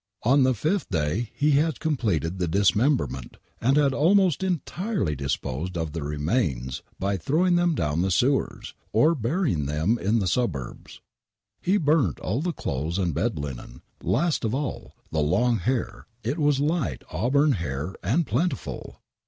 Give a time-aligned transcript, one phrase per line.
[0.23, 5.91] On the fifth day he had completed the dismemberment, and had almost entirely disposed of
[5.91, 11.01] the remains by throwing them down the sewers, or burying them in the suburbs.
[11.61, 16.39] He burnt all the clothes and bed linen, last of all" the long hair "—it
[16.39, 19.01] was light auburn hair and plentiful.